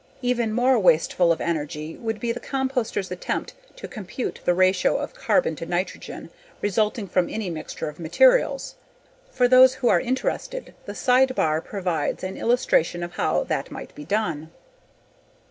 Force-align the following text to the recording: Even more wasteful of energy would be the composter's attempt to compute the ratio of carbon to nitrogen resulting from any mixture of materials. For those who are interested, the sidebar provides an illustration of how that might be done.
Even 0.23 0.51
more 0.51 0.79
wasteful 0.79 1.31
of 1.31 1.39
energy 1.39 1.95
would 1.95 2.19
be 2.19 2.31
the 2.31 2.39
composter's 2.39 3.11
attempt 3.11 3.53
to 3.75 3.87
compute 3.87 4.39
the 4.45 4.53
ratio 4.55 4.97
of 4.97 5.13
carbon 5.13 5.55
to 5.57 5.65
nitrogen 5.67 6.31
resulting 6.59 7.07
from 7.07 7.29
any 7.29 7.51
mixture 7.51 7.87
of 7.87 7.99
materials. 7.99 8.73
For 9.29 9.47
those 9.47 9.75
who 9.75 9.89
are 9.89 10.01
interested, 10.01 10.73
the 10.87 10.95
sidebar 10.95 11.61
provides 11.63 12.23
an 12.23 12.35
illustration 12.35 13.03
of 13.03 13.11
how 13.11 13.43
that 13.43 13.69
might 13.69 13.93
be 13.93 14.03
done. 14.03 14.49